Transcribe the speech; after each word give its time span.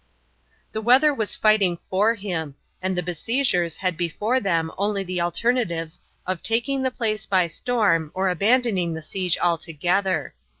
The 0.71 0.81
weather 0.81 1.13
was 1.13 1.35
fighting 1.35 1.77
for 1.87 2.15
him, 2.15 2.55
and 2.81 2.97
the 2.97 3.03
besiegers 3.03 3.77
had 3.77 3.97
before 3.97 4.39
them 4.39 4.71
only 4.75 5.03
the 5.03 5.21
alternatives 5.21 6.01
of 6.25 6.41
taking 6.41 6.81
the 6.81 6.89
place 6.89 7.27
by 7.27 7.45
storm 7.45 8.09
or 8.15 8.27
abandoning 8.27 8.95
the 8.95 9.03
siege 9.03 9.37
altogether. 9.37 10.33